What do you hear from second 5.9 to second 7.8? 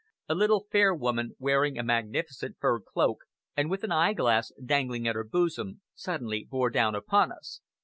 suddenly bore down upon us.